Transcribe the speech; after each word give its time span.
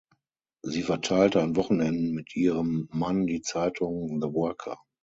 Sie 0.63 0.81
verteilte 0.81 1.43
an 1.43 1.55
Wochenenden 1.55 2.13
mit 2.15 2.35
ihrem 2.35 2.89
Mann 2.91 3.27
die 3.27 3.41
Zeitung 3.43 4.19
„The 4.19 4.33
Worker“. 4.33 4.79